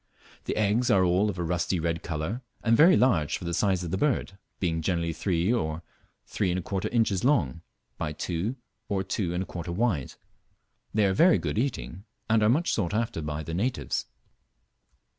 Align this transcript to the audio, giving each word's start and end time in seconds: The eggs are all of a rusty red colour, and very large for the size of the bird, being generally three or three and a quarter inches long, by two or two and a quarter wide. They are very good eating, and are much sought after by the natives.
The 0.45 0.55
eggs 0.55 0.89
are 0.89 1.03
all 1.05 1.29
of 1.29 1.37
a 1.37 1.43
rusty 1.43 1.79
red 1.79 2.01
colour, 2.01 2.41
and 2.63 2.75
very 2.75 2.97
large 2.97 3.37
for 3.37 3.45
the 3.45 3.53
size 3.53 3.83
of 3.83 3.91
the 3.91 3.99
bird, 3.99 4.35
being 4.59 4.81
generally 4.81 5.13
three 5.13 5.53
or 5.53 5.83
three 6.25 6.49
and 6.49 6.57
a 6.57 6.61
quarter 6.63 6.89
inches 6.89 7.23
long, 7.23 7.61
by 7.99 8.11
two 8.11 8.55
or 8.89 9.03
two 9.03 9.31
and 9.31 9.43
a 9.43 9.45
quarter 9.45 9.71
wide. 9.71 10.15
They 10.91 11.05
are 11.05 11.13
very 11.13 11.37
good 11.37 11.59
eating, 11.59 12.03
and 12.27 12.41
are 12.41 12.49
much 12.49 12.73
sought 12.73 12.95
after 12.95 13.21
by 13.21 13.43
the 13.43 13.53
natives. 13.53 14.07